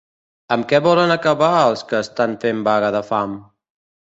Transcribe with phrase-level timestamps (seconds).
[0.55, 3.37] Amb què volen acabar els que estan fent vaga de fam?